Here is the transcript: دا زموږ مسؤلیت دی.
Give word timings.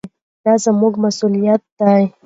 دا 0.43 0.53
زموږ 0.63 0.93
مسؤلیت 1.03 1.61
دی. 1.79 2.01